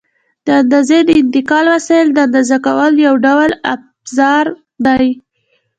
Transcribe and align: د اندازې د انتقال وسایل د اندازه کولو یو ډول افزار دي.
د 0.45 0.47
اندازې 0.61 0.99
د 1.05 1.09
انتقال 1.21 1.65
وسایل 1.73 2.07
د 2.13 2.17
اندازه 2.27 2.57
کولو 2.65 2.97
یو 3.07 3.15
ډول 3.25 3.51
افزار 3.73 4.45
دي. 4.85 5.09